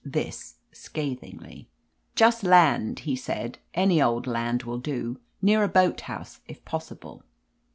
This 0.03 0.55
scathingly. 0.71 1.69
"Just 2.15 2.43
land," 2.43 3.01
he 3.01 3.15
said. 3.15 3.59
"Any 3.75 4.01
old 4.01 4.25
land 4.25 4.63
will 4.63 4.79
do. 4.79 5.19
Near 5.43 5.63
a 5.63 5.67
boat 5.69 6.01
house, 6.01 6.39
if 6.47 6.65
possible." 6.65 7.21